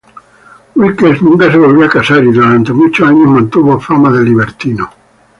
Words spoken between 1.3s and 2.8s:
se volvió a casar y durante